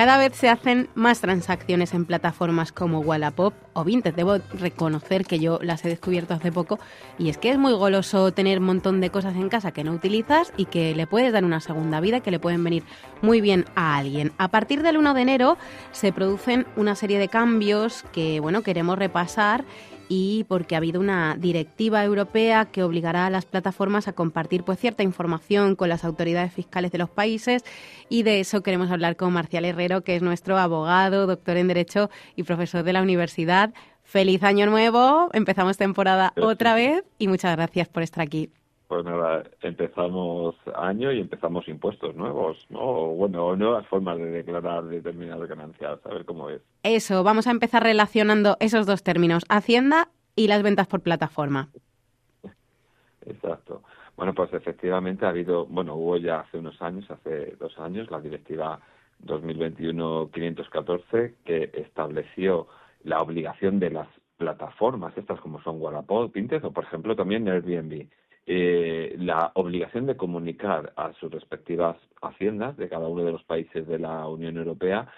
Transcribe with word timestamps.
Cada 0.00 0.16
vez 0.16 0.34
se 0.34 0.48
hacen 0.48 0.88
más 0.94 1.20
transacciones 1.20 1.92
en 1.92 2.06
plataformas 2.06 2.72
como 2.72 3.00
Wallapop 3.00 3.52
o 3.74 3.84
Vinted. 3.84 4.14
Debo 4.14 4.38
reconocer 4.54 5.26
que 5.26 5.38
yo 5.38 5.58
las 5.60 5.84
he 5.84 5.90
descubierto 5.90 6.32
hace 6.32 6.50
poco 6.50 6.78
y 7.18 7.28
es 7.28 7.36
que 7.36 7.50
es 7.50 7.58
muy 7.58 7.74
goloso 7.74 8.32
tener 8.32 8.60
un 8.60 8.64
montón 8.64 9.02
de 9.02 9.10
cosas 9.10 9.36
en 9.36 9.50
casa 9.50 9.72
que 9.72 9.84
no 9.84 9.92
utilizas 9.92 10.54
y 10.56 10.64
que 10.64 10.94
le 10.94 11.06
puedes 11.06 11.34
dar 11.34 11.44
una 11.44 11.60
segunda 11.60 12.00
vida, 12.00 12.20
que 12.20 12.30
le 12.30 12.38
pueden 12.38 12.64
venir 12.64 12.82
muy 13.20 13.42
bien 13.42 13.66
a 13.74 13.98
alguien. 13.98 14.32
A 14.38 14.48
partir 14.48 14.82
del 14.82 14.96
1 14.96 15.12
de 15.12 15.20
enero 15.20 15.58
se 15.92 16.14
producen 16.14 16.66
una 16.76 16.94
serie 16.94 17.18
de 17.18 17.28
cambios 17.28 18.06
que, 18.10 18.40
bueno, 18.40 18.62
queremos 18.62 18.98
repasar 18.98 19.66
y 20.10 20.44
porque 20.48 20.74
ha 20.74 20.78
habido 20.78 21.00
una 21.00 21.36
directiva 21.38 22.04
europea 22.04 22.66
que 22.66 22.82
obligará 22.82 23.26
a 23.26 23.30
las 23.30 23.46
plataformas 23.46 24.08
a 24.08 24.12
compartir 24.12 24.64
pues 24.64 24.80
cierta 24.80 25.04
información 25.04 25.76
con 25.76 25.88
las 25.88 26.04
autoridades 26.04 26.52
fiscales 26.52 26.90
de 26.90 26.98
los 26.98 27.08
países 27.08 27.64
y 28.08 28.24
de 28.24 28.40
eso 28.40 28.62
queremos 28.62 28.90
hablar 28.90 29.14
con 29.14 29.32
Marcial 29.32 29.64
Herrero, 29.64 30.02
que 30.02 30.16
es 30.16 30.22
nuestro 30.22 30.58
abogado, 30.58 31.28
doctor 31.28 31.56
en 31.56 31.68
Derecho 31.68 32.10
y 32.34 32.42
profesor 32.42 32.82
de 32.82 32.92
la 32.92 33.02
universidad. 33.02 33.72
Feliz 34.02 34.42
año 34.42 34.66
nuevo, 34.66 35.30
empezamos 35.32 35.76
temporada 35.76 36.32
otra 36.36 36.74
vez 36.74 37.04
y 37.16 37.28
muchas 37.28 37.54
gracias 37.54 37.88
por 37.88 38.02
estar 38.02 38.22
aquí. 38.22 38.50
Pues 38.90 39.04
nada, 39.04 39.44
empezamos 39.62 40.56
año 40.74 41.12
y 41.12 41.20
empezamos 41.20 41.68
impuestos 41.68 42.16
nuevos, 42.16 42.66
¿no? 42.70 43.14
Bueno, 43.14 43.54
nuevas 43.54 43.86
formas 43.86 44.18
de 44.18 44.32
declarar 44.32 44.82
determinadas 44.82 45.48
ganancias, 45.48 46.04
a 46.04 46.08
ver 46.08 46.24
cómo 46.24 46.50
es. 46.50 46.60
Eso, 46.82 47.22
vamos 47.22 47.46
a 47.46 47.52
empezar 47.52 47.84
relacionando 47.84 48.56
esos 48.58 48.86
dos 48.86 49.04
términos, 49.04 49.44
Hacienda 49.48 50.08
y 50.34 50.48
las 50.48 50.64
ventas 50.64 50.88
por 50.88 51.02
plataforma. 51.02 51.68
Exacto. 53.24 53.84
Bueno, 54.16 54.34
pues 54.34 54.52
efectivamente 54.54 55.24
ha 55.24 55.28
habido, 55.28 55.66
bueno, 55.66 55.94
hubo 55.94 56.16
ya 56.16 56.40
hace 56.40 56.58
unos 56.58 56.82
años, 56.82 57.08
hace 57.12 57.54
dos 57.60 57.78
años, 57.78 58.10
la 58.10 58.20
directiva 58.20 58.80
2021-514 59.24 61.34
que 61.44 61.70
estableció 61.74 62.66
la 63.04 63.22
obligación 63.22 63.78
de 63.78 63.90
las 63.90 64.08
plataformas, 64.36 65.16
estas 65.16 65.40
como 65.40 65.62
son 65.62 65.80
Wallapop, 65.80 66.32
Pinterest 66.32 66.64
o, 66.64 66.72
por 66.72 66.82
ejemplo, 66.82 67.14
también 67.14 67.46
Airbnb, 67.46 68.08
eh, 68.46 69.14
la 69.18 69.52
obligación 69.54 70.06
de 70.06 70.16
comunicar 70.16 70.92
a 70.96 71.12
sus 71.14 71.30
respectivas 71.30 71.96
haciendas 72.22 72.76
de 72.76 72.88
cada 72.88 73.08
uno 73.08 73.24
de 73.24 73.32
los 73.32 73.44
países 73.44 73.86
de 73.86 73.98
la 73.98 74.26
Unión 74.26 74.56
Europea 74.56 75.08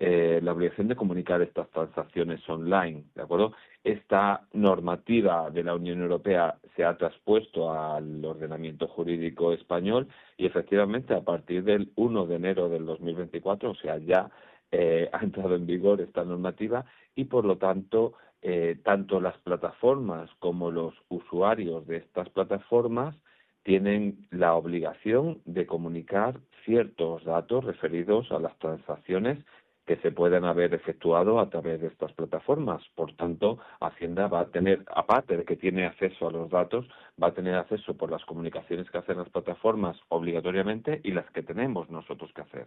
eh, 0.00 0.38
la 0.44 0.52
obligación 0.52 0.86
de 0.86 0.94
comunicar 0.94 1.42
estas 1.42 1.68
transacciones 1.70 2.48
online, 2.48 3.02
¿de 3.16 3.22
acuerdo? 3.22 3.52
Esta 3.82 4.46
normativa 4.52 5.50
de 5.50 5.64
la 5.64 5.74
Unión 5.74 6.00
Europea 6.00 6.56
se 6.76 6.84
ha 6.84 6.96
traspuesto 6.96 7.72
al 7.72 8.24
ordenamiento 8.24 8.86
jurídico 8.86 9.52
español 9.52 10.06
y 10.36 10.46
efectivamente 10.46 11.14
a 11.14 11.22
partir 11.22 11.64
del 11.64 11.90
1 11.96 12.26
de 12.26 12.36
enero 12.36 12.68
del 12.68 12.86
2024, 12.86 13.70
o 13.72 13.74
sea, 13.74 13.98
ya 13.98 14.30
eh, 14.70 15.10
ha 15.12 15.18
entrado 15.24 15.56
en 15.56 15.66
vigor 15.66 16.00
esta 16.00 16.22
normativa 16.22 16.84
y 17.16 17.24
por 17.24 17.44
lo 17.44 17.58
tanto 17.58 18.12
eh, 18.42 18.78
tanto 18.84 19.20
las 19.20 19.36
plataformas 19.38 20.30
como 20.38 20.70
los 20.70 20.94
usuarios 21.08 21.86
de 21.86 21.98
estas 21.98 22.28
plataformas 22.30 23.16
tienen 23.64 24.26
la 24.30 24.54
obligación 24.54 25.42
de 25.44 25.66
comunicar 25.66 26.40
ciertos 26.64 27.24
datos 27.24 27.64
referidos 27.64 28.30
a 28.30 28.38
las 28.38 28.56
transacciones 28.58 29.44
que 29.88 29.96
se 29.96 30.12
pueden 30.12 30.44
haber 30.44 30.74
efectuado 30.74 31.40
a 31.40 31.48
través 31.48 31.80
de 31.80 31.86
estas 31.86 32.12
plataformas. 32.12 32.82
Por 32.94 33.14
tanto, 33.16 33.58
Hacienda 33.80 34.28
va 34.28 34.40
a 34.40 34.46
tener, 34.48 34.84
aparte 34.94 35.38
de 35.38 35.44
que 35.46 35.56
tiene 35.56 35.86
acceso 35.86 36.28
a 36.28 36.30
los 36.30 36.50
datos, 36.50 36.86
va 37.20 37.28
a 37.28 37.34
tener 37.34 37.54
acceso 37.54 37.96
por 37.96 38.10
las 38.10 38.22
comunicaciones 38.26 38.90
que 38.90 38.98
hacen 38.98 39.16
las 39.16 39.30
plataformas 39.30 39.98
obligatoriamente 40.08 41.00
y 41.02 41.12
las 41.12 41.28
que 41.30 41.42
tenemos 41.42 41.88
nosotros 41.88 42.30
que 42.34 42.42
hacer. 42.42 42.66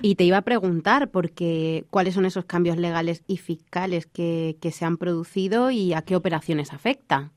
Y 0.00 0.14
te 0.14 0.24
iba 0.24 0.36
a 0.36 0.42
preguntar, 0.42 1.10
porque 1.10 1.84
cuáles 1.90 2.14
son 2.14 2.24
esos 2.24 2.44
cambios 2.44 2.76
legales 2.76 3.24
y 3.26 3.38
fiscales 3.38 4.06
que, 4.06 4.56
se 4.60 4.84
han 4.84 4.96
producido 4.96 5.70
y 5.70 5.92
a 5.92 6.02
qué 6.02 6.14
operaciones 6.14 6.72
afecta. 6.72 7.32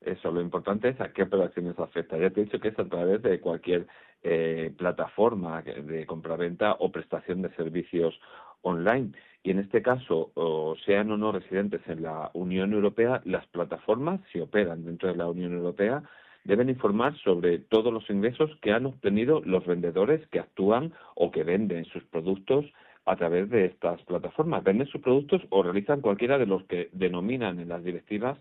Eso, 0.00 0.32
lo 0.32 0.40
importante 0.40 0.88
es 0.88 1.00
a 1.00 1.12
qué 1.12 1.22
operaciones 1.22 1.78
afecta. 1.78 2.18
Ya 2.18 2.30
te 2.30 2.40
he 2.40 2.44
dicho 2.44 2.58
que 2.58 2.68
es 2.68 2.78
a 2.78 2.88
través 2.88 3.22
de 3.22 3.40
cualquier 3.40 3.86
eh, 4.22 4.72
plataforma 4.76 5.62
de 5.62 6.06
compraventa 6.06 6.76
o 6.80 6.90
prestación 6.90 7.42
de 7.42 7.54
servicios 7.54 8.18
online. 8.62 9.12
Y 9.44 9.52
en 9.52 9.60
este 9.60 9.80
caso, 9.82 10.32
o 10.34 10.74
sean 10.84 11.10
o 11.12 11.16
no 11.16 11.30
residentes 11.30 11.82
en 11.86 12.02
la 12.02 12.30
Unión 12.34 12.72
Europea, 12.72 13.22
las 13.24 13.46
plataformas, 13.46 14.20
si 14.32 14.40
operan 14.40 14.84
dentro 14.84 15.08
de 15.08 15.16
la 15.16 15.28
Unión 15.28 15.52
Europea, 15.52 16.02
deben 16.48 16.70
informar 16.70 17.14
sobre 17.18 17.58
todos 17.58 17.92
los 17.92 18.08
ingresos 18.08 18.50
que 18.62 18.72
han 18.72 18.86
obtenido 18.86 19.42
los 19.44 19.66
vendedores 19.66 20.26
que 20.28 20.40
actúan 20.40 20.94
o 21.14 21.30
que 21.30 21.44
venden 21.44 21.84
sus 21.84 22.02
productos 22.04 22.64
a 23.04 23.16
través 23.16 23.50
de 23.50 23.66
estas 23.66 24.00
plataformas. 24.04 24.64
Venden 24.64 24.88
sus 24.88 25.02
productos 25.02 25.42
o 25.50 25.62
realizan 25.62 26.00
cualquiera 26.00 26.38
de 26.38 26.46
los 26.46 26.64
que 26.64 26.88
denominan 26.92 27.60
en 27.60 27.68
las 27.68 27.84
directivas 27.84 28.38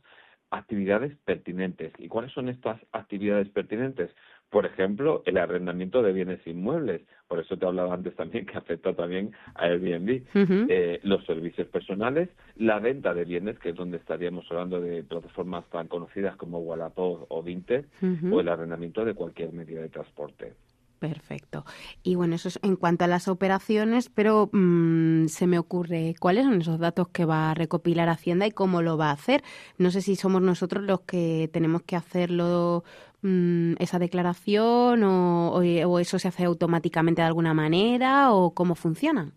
actividades 0.52 1.18
pertinentes. 1.26 1.92
¿Y 1.98 2.08
cuáles 2.08 2.32
son 2.32 2.48
estas 2.48 2.80
actividades 2.94 3.50
pertinentes? 3.50 4.10
Por 4.50 4.66
ejemplo, 4.66 5.24
el 5.26 5.38
arrendamiento 5.38 6.02
de 6.02 6.14
bienes 6.14 6.46
inmuebles. 6.48 7.02
Por 7.28 7.40
eso 7.40 7.58
te 7.58 7.66
hablaba 7.66 7.94
antes 7.94 8.16
también 8.16 8.46
que 8.46 8.58
afecta 8.58 8.94
también 8.94 9.34
a 9.56 9.66
Airbnb. 9.66 10.24
eh, 10.70 11.00
los 11.04 11.26
servicios 11.26 11.68
personales, 11.68 12.30
la 12.56 12.80
venta 12.80 13.14
de 13.14 13.26
bienes, 13.26 13.60
que 13.60 13.70
es 13.70 13.76
donde 13.76 13.98
estaríamos 13.98 14.46
hablando 14.50 14.80
de 14.80 15.04
plataformas 15.04 15.66
tan 15.70 15.88
conocidas 15.88 16.38
como 16.38 16.60
Wallapop 16.60 17.26
o 17.30 17.44
Vinted, 17.44 17.86
o 18.32 18.40
el 18.40 18.48
arrendamiento 18.48 19.04
de 19.04 19.14
cualquier 19.14 19.52
medio 19.52 19.82
de 19.82 19.90
transporte. 19.90 20.54
Perfecto. 21.00 21.64
Y 22.02 22.16
bueno, 22.16 22.36
eso 22.36 22.48
es 22.48 22.60
en 22.64 22.76
cuanto 22.76 23.06
a 23.06 23.08
las 23.08 23.28
operaciones, 23.28 24.10
pero 24.10 24.50
mm, 24.52 25.28
se 25.28 25.46
me 25.46 25.60
ocurre 25.60 26.16
cuáles 26.20 26.46
son 26.46 26.62
esos 26.62 26.80
datos 26.80 27.10
que 27.10 27.26
va 27.26 27.52
a 27.52 27.54
recopilar 27.54 28.10
Hacienda 28.10 28.48
y 28.48 28.52
cómo 28.52 28.82
lo 28.82 28.98
va 28.98 29.10
a 29.10 29.14
hacer. 29.14 29.44
No 29.78 29.92
sé 29.92 30.02
si 30.02 30.16
somos 30.16 30.42
nosotros 30.42 30.84
los 30.84 31.02
que 31.02 31.50
tenemos 31.54 31.84
que 31.84 31.96
hacerlo 31.96 32.84
mm, 33.28 33.76
esa 33.80 34.00
declaración 34.00 35.04
o, 35.04 35.58
o, 35.58 36.00
eso 36.00 36.20
se 36.20 36.28
hace 36.28 36.46
automáticamente 36.46 37.22
de 37.22 37.28
alguna 37.28 37.54
manera 37.54 38.32
o 38.32 38.54
cómo 38.54 38.76
funciona. 38.76 39.32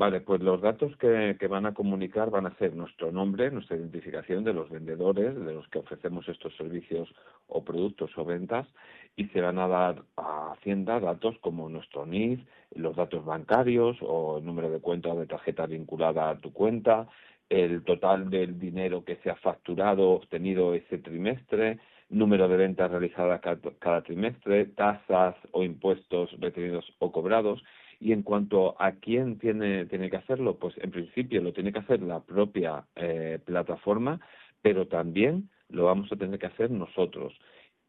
Vale, 0.00 0.22
pues 0.22 0.40
los 0.40 0.62
datos 0.62 0.96
que, 0.96 1.36
van 1.46 1.66
a 1.66 1.74
comunicar 1.74 2.30
van 2.30 2.46
a 2.46 2.56
ser 2.56 2.74
nuestro 2.74 3.12
nombre, 3.12 3.50
nuestra 3.50 3.76
identificación 3.76 4.44
de 4.44 4.54
los 4.54 4.70
vendedores, 4.70 5.34
de 5.34 5.52
los 5.52 5.68
que 5.68 5.78
ofrecemos 5.78 6.26
estos 6.26 6.56
servicios 6.56 7.14
o 7.48 7.62
productos 7.62 8.10
o 8.16 8.24
ventas, 8.24 8.66
y 9.14 9.26
se 9.26 9.42
van 9.42 9.58
a 9.58 9.68
dar 9.68 10.02
a 10.16 10.52
Hacienda 10.52 11.00
datos 11.00 11.36
como 11.42 11.68
nuestro 11.68 12.06
NIF, 12.06 12.40
los 12.74 12.96
datos 12.96 13.26
bancarios 13.26 13.98
o 14.00 14.38
el 14.38 14.46
número 14.46 14.70
de 14.70 14.80
cuenta 14.80 15.14
de 15.14 15.26
tarjeta 15.26 15.66
vinculada 15.66 16.30
a 16.30 16.38
tu 16.38 16.50
cuenta, 16.50 17.06
el 17.50 17.84
total 17.84 18.30
del 18.30 18.58
dinero 18.58 19.04
que 19.04 19.16
se 19.16 19.28
ha 19.28 19.36
facturado, 19.36 20.12
obtenido 20.12 20.72
ese 20.72 20.96
trimestre, 20.96 21.78
número 22.10 22.48
de 22.48 22.56
ventas 22.56 22.90
realizadas 22.90 23.40
cada 23.78 24.02
trimestre, 24.02 24.66
tasas 24.66 25.36
o 25.52 25.62
impuestos 25.64 26.30
retenidos 26.40 26.84
o 26.98 27.10
cobrados 27.10 27.62
y 28.00 28.12
en 28.12 28.22
cuanto 28.22 28.80
a 28.80 28.92
quién 28.92 29.38
tiene, 29.38 29.84
tiene 29.86 30.10
que 30.10 30.16
hacerlo, 30.16 30.56
pues 30.56 30.74
en 30.78 30.90
principio 30.90 31.42
lo 31.42 31.52
tiene 31.52 31.72
que 31.72 31.80
hacer 31.80 32.02
la 32.02 32.20
propia 32.20 32.84
eh, 32.96 33.38
plataforma, 33.44 34.20
pero 34.62 34.88
también 34.88 35.50
lo 35.68 35.84
vamos 35.84 36.10
a 36.10 36.16
tener 36.16 36.38
que 36.38 36.46
hacer 36.46 36.70
nosotros. 36.70 37.34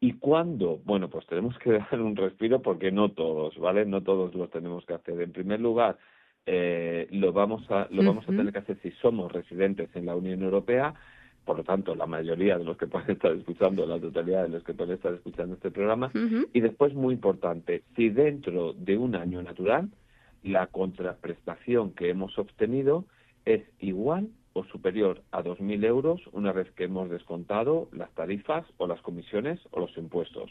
¿Y 0.00 0.14
cuándo? 0.14 0.80
Bueno, 0.84 1.08
pues 1.08 1.26
tenemos 1.26 1.58
que 1.58 1.72
dar 1.90 2.00
un 2.00 2.14
respiro 2.14 2.60
porque 2.60 2.92
no 2.92 3.10
todos, 3.12 3.56
¿vale? 3.58 3.86
No 3.86 4.02
todos 4.02 4.34
lo 4.34 4.48
tenemos 4.48 4.84
que 4.84 4.94
hacer. 4.94 5.20
En 5.20 5.32
primer 5.32 5.60
lugar, 5.60 5.96
eh, 6.44 7.06
lo 7.10 7.32
vamos 7.32 7.68
a 7.70 7.86
lo 7.90 8.02
vamos 8.04 8.24
a 8.24 8.32
tener 8.32 8.52
que 8.52 8.58
hacer 8.58 8.78
si 8.82 8.90
somos 9.00 9.32
residentes 9.32 9.88
en 9.94 10.06
la 10.06 10.14
Unión 10.14 10.42
Europea. 10.42 10.94
Por 11.44 11.56
lo 11.56 11.64
tanto, 11.64 11.94
la 11.94 12.06
mayoría 12.06 12.56
de 12.56 12.64
los 12.64 12.76
que 12.76 12.86
pueden 12.86 13.10
estar 13.10 13.32
escuchando, 13.32 13.84
la 13.84 13.98
totalidad 13.98 14.44
de 14.44 14.50
los 14.50 14.62
que 14.62 14.74
pueden 14.74 14.94
estar 14.94 15.12
escuchando 15.12 15.54
este 15.54 15.70
programa. 15.70 16.10
Y 16.52 16.60
después, 16.60 16.94
muy 16.94 17.14
importante, 17.14 17.82
si 17.96 18.10
dentro 18.10 18.72
de 18.74 18.96
un 18.96 19.16
año 19.16 19.42
natural 19.42 19.90
la 20.42 20.66
contraprestación 20.66 21.92
que 21.92 22.10
hemos 22.10 22.38
obtenido 22.38 23.04
es 23.44 23.62
igual 23.80 24.28
o 24.52 24.64
superior 24.64 25.22
a 25.30 25.42
2.000 25.42 25.84
euros 25.84 26.20
una 26.32 26.52
vez 26.52 26.70
que 26.72 26.84
hemos 26.84 27.08
descontado 27.10 27.88
las 27.92 28.10
tarifas 28.12 28.66
o 28.76 28.86
las 28.86 29.00
comisiones 29.00 29.60
o 29.70 29.80
los 29.80 29.96
impuestos, 29.96 30.50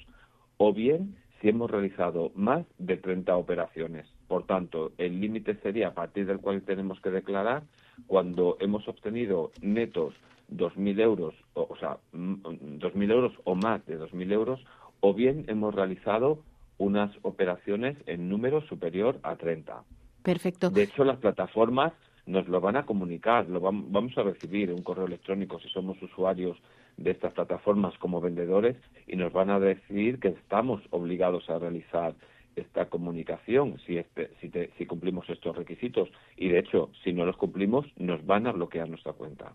o 0.57 0.73
bien 0.73 1.15
si 1.39 1.49
hemos 1.49 1.69
realizado 1.69 2.31
más 2.35 2.65
de 2.77 2.97
30 2.97 3.35
operaciones. 3.35 4.07
Por 4.27 4.45
tanto, 4.45 4.91
el 4.97 5.19
límite 5.19 5.55
sería 5.55 5.89
a 5.89 5.93
partir 5.93 6.25
del 6.25 6.39
cual 6.39 6.61
tenemos 6.61 6.99
que 7.01 7.09
declarar 7.09 7.63
cuando 8.07 8.57
hemos 8.59 8.87
obtenido 8.87 9.51
netos 9.61 10.13
2.000 10.51 10.99
euros, 11.01 11.35
o, 11.53 11.67
o 11.69 11.75
sea, 11.77 11.97
2.000 12.13 13.11
euros 13.11 13.33
o 13.43 13.55
más 13.55 13.85
de 13.85 13.99
2.000 13.99 14.31
euros, 14.31 14.59
o 14.99 15.13
bien 15.13 15.45
hemos 15.47 15.73
realizado 15.73 16.39
unas 16.77 17.11
operaciones 17.21 17.97
en 18.07 18.29
número 18.29 18.61
superior 18.61 19.19
a 19.23 19.35
30. 19.35 19.83
Perfecto. 20.23 20.69
De 20.69 20.83
hecho, 20.83 21.03
las 21.03 21.17
plataformas 21.17 21.93
nos 22.25 22.47
lo 22.47 22.61
van 22.61 22.75
a 22.75 22.85
comunicar, 22.85 23.47
lo 23.49 23.59
vamos 23.59 24.17
a 24.17 24.23
recibir 24.23 24.71
un 24.71 24.83
correo 24.83 25.05
electrónico 25.05 25.59
si 25.59 25.69
somos 25.69 26.01
usuarios 26.01 26.57
de 26.97 27.11
estas 27.11 27.33
plataformas 27.33 27.97
como 27.97 28.21
vendedores 28.21 28.77
y 29.07 29.15
nos 29.15 29.33
van 29.33 29.49
a 29.49 29.59
decir 29.59 30.19
que 30.19 30.29
estamos 30.29 30.81
obligados 30.91 31.49
a 31.49 31.57
realizar 31.57 32.13
esta 32.55 32.85
comunicación 32.89 33.79
si, 33.85 33.97
este, 33.97 34.31
si, 34.39 34.51
si 34.77 34.85
cumplimos 34.85 35.29
estos 35.29 35.55
requisitos 35.55 36.09
y 36.35 36.49
de 36.49 36.59
hecho 36.59 36.89
si 37.03 37.13
no 37.13 37.25
los 37.25 37.37
cumplimos 37.37 37.85
nos 37.97 38.25
van 38.25 38.45
a 38.45 38.51
bloquear 38.51 38.89
nuestra 38.89 39.13
cuenta. 39.13 39.53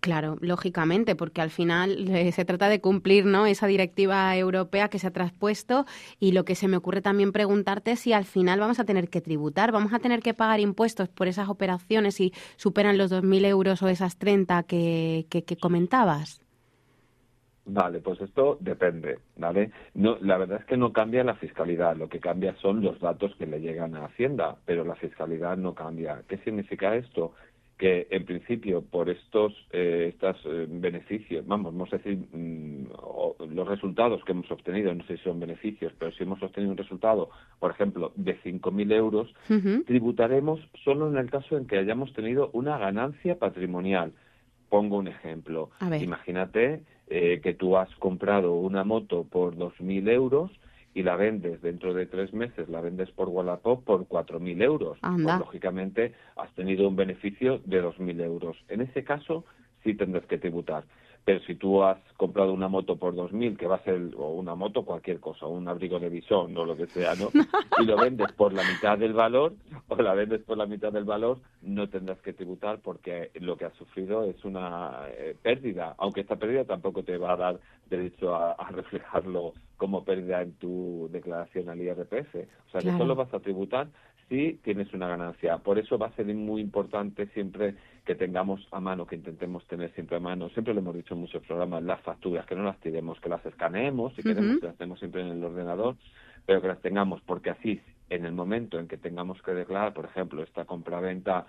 Claro, 0.00 0.36
lógicamente, 0.40 1.16
porque 1.16 1.40
al 1.40 1.50
final 1.50 2.08
eh, 2.08 2.30
se 2.30 2.44
trata 2.44 2.68
de 2.68 2.80
cumplir 2.80 3.24
¿no? 3.26 3.46
esa 3.46 3.66
directiva 3.66 4.36
europea 4.36 4.88
que 4.88 5.00
se 5.00 5.08
ha 5.08 5.10
traspuesto 5.10 5.86
y 6.20 6.32
lo 6.32 6.44
que 6.44 6.54
se 6.54 6.68
me 6.68 6.76
ocurre 6.76 7.02
también 7.02 7.32
preguntarte 7.32 7.92
es 7.92 8.00
si 8.00 8.12
al 8.12 8.24
final 8.24 8.60
vamos 8.60 8.78
a 8.78 8.84
tener 8.84 9.08
que 9.08 9.20
tributar, 9.20 9.72
vamos 9.72 9.92
a 9.92 9.98
tener 9.98 10.20
que 10.20 10.34
pagar 10.34 10.60
impuestos 10.60 11.08
por 11.08 11.26
esas 11.26 11.48
operaciones 11.48 12.14
si 12.14 12.32
superan 12.56 12.96
los 12.96 13.10
2.000 13.10 13.44
euros 13.46 13.82
o 13.82 13.88
esas 13.88 14.18
30 14.18 14.62
que, 14.62 15.26
que, 15.30 15.42
que 15.42 15.56
comentabas. 15.56 16.40
Vale, 17.70 18.00
pues 18.00 18.18
esto 18.22 18.56
depende, 18.60 19.18
¿vale? 19.36 19.72
No, 19.92 20.16
la 20.22 20.38
verdad 20.38 20.60
es 20.60 20.64
que 20.64 20.78
no 20.78 20.92
cambia 20.92 21.22
la 21.22 21.34
fiscalidad, 21.34 21.96
lo 21.96 22.08
que 22.08 22.18
cambia 22.18 22.54
son 22.62 22.80
los 22.80 22.98
datos 22.98 23.34
que 23.36 23.46
le 23.46 23.60
llegan 23.60 23.94
a 23.94 24.06
Hacienda, 24.06 24.56
pero 24.64 24.84
la 24.84 24.94
fiscalidad 24.94 25.58
no 25.58 25.74
cambia. 25.74 26.22
¿Qué 26.26 26.38
significa 26.38 26.94
esto? 26.94 27.34
Que 27.78 28.08
en 28.10 28.24
principio 28.24 28.82
por 28.82 29.08
estos 29.08 29.54
eh, 29.70 30.10
estos 30.12 30.36
eh, 30.44 30.66
beneficios, 30.68 31.46
vamos, 31.46 31.72
vamos 31.72 31.92
a 31.92 31.98
decir, 31.98 32.18
mm, 32.32 32.86
los 33.54 33.68
resultados 33.68 34.22
que 34.24 34.32
hemos 34.32 34.50
obtenido, 34.50 34.92
no 34.92 35.04
sé 35.06 35.16
si 35.16 35.22
son 35.22 35.38
beneficios, 35.38 35.92
pero 35.96 36.10
si 36.12 36.24
hemos 36.24 36.42
obtenido 36.42 36.72
un 36.72 36.76
resultado, 36.76 37.30
por 37.60 37.70
ejemplo, 37.70 38.12
de 38.16 38.36
5.000 38.42 38.92
euros, 38.92 39.32
tributaremos 39.86 40.60
solo 40.84 41.08
en 41.08 41.16
el 41.16 41.30
caso 41.30 41.56
en 41.56 41.66
que 41.66 41.78
hayamos 41.78 42.12
tenido 42.12 42.50
una 42.52 42.78
ganancia 42.78 43.38
patrimonial. 43.38 44.12
Pongo 44.68 44.98
un 44.98 45.08
ejemplo. 45.08 45.70
Imagínate 46.00 46.82
eh, 47.06 47.40
que 47.42 47.54
tú 47.54 47.76
has 47.76 47.94
comprado 47.96 48.54
una 48.54 48.84
moto 48.84 49.24
por 49.24 49.56
2.000 49.56 50.10
euros 50.10 50.50
y 50.94 51.02
la 51.02 51.16
vendes 51.16 51.60
dentro 51.62 51.94
de 51.94 52.06
tres 52.06 52.32
meses, 52.32 52.68
la 52.68 52.80
vendes 52.80 53.10
por 53.10 53.28
Wallapop 53.28 53.84
por 53.84 54.06
4.000 54.06 54.62
euros. 54.62 54.98
Pues, 55.00 55.38
lógicamente 55.38 56.14
has 56.36 56.52
tenido 56.54 56.88
un 56.88 56.96
beneficio 56.96 57.60
de 57.64 57.82
2.000 57.82 58.22
euros. 58.22 58.56
En 58.68 58.80
ese 58.80 59.04
caso 59.04 59.44
sí 59.84 59.94
tendrás 59.94 60.24
que 60.26 60.38
tributar. 60.38 60.84
Pero 61.28 61.40
si 61.40 61.56
tú 61.56 61.82
has 61.82 61.98
comprado 62.16 62.54
una 62.54 62.68
moto 62.68 62.96
por 62.96 63.14
2.000, 63.14 63.58
que 63.58 63.66
va 63.66 63.76
a 63.76 63.84
ser, 63.84 64.00
o 64.16 64.30
una 64.30 64.54
moto, 64.54 64.86
cualquier 64.86 65.20
cosa, 65.20 65.44
un 65.44 65.68
abrigo 65.68 65.98
de 65.98 66.08
bisón 66.08 66.56
o 66.56 66.64
lo 66.64 66.74
que 66.74 66.86
sea, 66.86 67.14
¿no? 67.16 67.28
Y 67.82 67.84
lo 67.84 67.98
vendes 67.98 68.32
por 68.32 68.54
la 68.54 68.62
mitad 68.64 68.96
del 68.96 69.12
valor, 69.12 69.52
o 69.88 69.96
la 69.96 70.14
vendes 70.14 70.40
por 70.40 70.56
la 70.56 70.64
mitad 70.64 70.90
del 70.90 71.04
valor, 71.04 71.38
no 71.60 71.86
tendrás 71.90 72.18
que 72.22 72.32
tributar 72.32 72.78
porque 72.78 73.30
lo 73.34 73.58
que 73.58 73.66
has 73.66 73.74
sufrido 73.74 74.24
es 74.24 74.42
una 74.42 75.02
eh, 75.10 75.36
pérdida, 75.42 75.94
aunque 75.98 76.22
esta 76.22 76.36
pérdida 76.36 76.64
tampoco 76.64 77.02
te 77.02 77.18
va 77.18 77.34
a 77.34 77.36
dar 77.36 77.60
derecho 77.90 78.34
a, 78.34 78.56
reflejarlo 78.70 79.52
como 79.78 80.04
pérdida 80.04 80.42
en 80.42 80.52
tu 80.54 81.08
declaración 81.10 81.70
al 81.70 81.80
IRPF. 81.80 82.34
O 82.34 82.70
sea, 82.70 82.80
que 82.82 82.96
solo 82.98 83.14
vas 83.14 83.32
a 83.32 83.40
tributar 83.40 83.88
si 84.28 84.60
tienes 84.62 84.92
una 84.92 85.08
ganancia. 85.08 85.56
Por 85.58 85.78
eso 85.78 85.96
va 85.96 86.08
a 86.08 86.12
ser 86.12 86.26
muy 86.26 86.60
importante 86.60 87.28
siempre 87.28 87.76
que 88.04 88.14
tengamos 88.14 88.66
a 88.72 88.80
mano, 88.80 89.06
que 89.06 89.16
intentemos 89.16 89.66
tener 89.66 89.90
siempre 89.94 90.16
a 90.16 90.20
mano, 90.20 90.50
siempre 90.50 90.74
lo 90.74 90.80
hemos 90.80 90.96
dicho 90.96 91.14
en 91.14 91.20
muchos 91.20 91.42
programas, 91.46 91.82
las 91.82 92.00
facturas, 92.02 92.44
que 92.44 92.54
no 92.54 92.64
las 92.64 92.78
tiremos, 92.80 93.20
que 93.20 93.28
las 93.28 93.44
escaneemos, 93.46 94.14
si 94.14 94.22
queremos 94.22 94.60
que 94.60 94.66
las 94.66 94.76
tenemos 94.76 94.98
siempre 94.98 95.22
en 95.22 95.28
el 95.28 95.44
ordenador, 95.44 95.96
pero 96.44 96.60
que 96.60 96.68
las 96.68 96.80
tengamos, 96.80 97.20
porque 97.22 97.50
así 97.50 97.80
en 98.10 98.24
el 98.24 98.32
momento 98.32 98.78
en 98.78 98.88
que 98.88 98.96
tengamos 98.96 99.40
que 99.42 99.52
declarar, 99.52 99.92
por 99.92 100.06
ejemplo, 100.06 100.42
esta 100.42 100.64
compraventa 100.64 101.46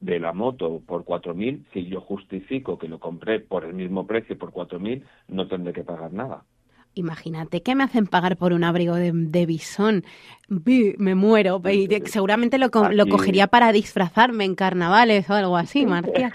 de 0.00 0.18
la 0.18 0.32
moto 0.32 0.82
por 0.84 1.04
4.000, 1.04 1.64
si 1.72 1.86
yo 1.86 2.00
justifico 2.00 2.78
que 2.78 2.88
lo 2.88 2.98
compré 2.98 3.40
por 3.40 3.64
el 3.64 3.74
mismo 3.74 4.06
precio, 4.06 4.36
por 4.36 4.52
4.000, 4.52 5.02
no 5.28 5.48
tendré 5.48 5.72
que 5.72 5.84
pagar 5.84 6.12
nada. 6.12 6.44
Imagínate 6.94 7.62
que 7.62 7.74
me 7.74 7.84
hacen 7.84 8.06
pagar 8.06 8.36
por 8.36 8.52
un 8.52 8.64
abrigo 8.64 8.94
de, 8.94 9.12
de 9.14 9.46
bisón. 9.46 10.04
Me 10.48 11.14
muero. 11.14 11.62
Y 11.70 11.88
seguramente 12.06 12.58
lo, 12.58 12.68
lo, 12.90 13.06
cogería 13.06 13.46
para 13.46 13.72
disfrazarme 13.72 14.44
en 14.44 14.54
carnavales 14.54 15.28
o 15.30 15.34
algo 15.34 15.56
así, 15.56 15.86
Marcia. 15.86 16.32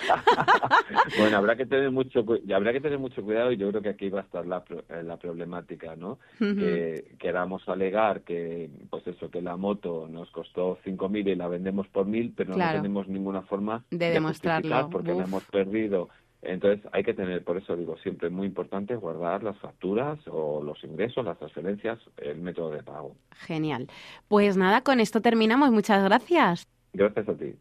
bueno, 1.20 1.38
habrá 1.38 1.56
que 1.56 1.66
tener 1.66 1.92
mucho 1.92 2.26
habrá 2.54 2.74
que 2.74 2.82
tener 2.82 2.98
mucho 2.98 3.22
cuidado 3.22 3.52
y 3.52 3.58
yo 3.58 3.70
creo 3.70 3.82
que 3.82 3.90
aquí 3.90 4.10
va 4.10 4.22
a 4.22 4.24
estar 4.24 4.46
la, 4.46 4.64
eh, 4.90 5.04
la 5.04 5.18
problemática, 5.18 5.96
¿no? 5.96 6.20
Que 6.40 7.16
queramos 7.20 7.68
alegar 7.70 8.22
que, 8.22 8.70
pues 8.90 9.06
eso, 9.08 9.30
que 9.30 9.42
la 9.42 9.58
moto 9.58 10.08
nos 10.10 10.30
costó 10.32 10.80
5.000 10.84 11.32
y 11.32 11.36
la 11.36 11.48
vendemos 11.48 11.88
por 11.88 12.08
1.000, 12.08 12.34
pero 12.36 12.56
no 12.56 12.72
tenemos 12.72 13.08
ninguna 13.08 13.42
forma 13.44 13.84
de, 13.92 14.10
demostrarlo. 14.10 14.90
porque 14.90 15.14
la 15.14 15.24
hemos 15.24 15.44
perdido 15.46 16.10
entonces 16.48 16.86
hay 16.94 17.04
que 17.04 17.14
tener, 17.14 17.44
por 17.44 17.58
eso 17.58 17.76
digo, 17.76 17.98
siempre 17.98 18.30
muy 18.30 18.48
importante 18.48 18.96
guardar 18.96 19.44
las 19.44 19.58
facturas 19.60 20.18
o 20.28 20.64
los 20.64 20.82
ingresos, 20.84 21.26
las 21.26 21.38
transferencias, 21.38 22.00
el 22.18 22.40
método 22.40 22.72
de 22.72 22.84
pago. 22.84 23.16
Genial. 23.32 23.88
Pues 24.28 24.56
nada, 24.58 24.82
con 24.82 25.00
esto 25.00 25.22
terminamos. 25.22 25.72
Muchas 25.72 26.04
gracias. 26.04 26.68
Gracias 26.94 27.30
a 27.30 27.34
ti. 27.36 27.54